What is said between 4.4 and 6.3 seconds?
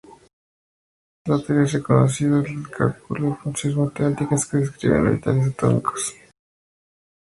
que describen orbitales atómicos.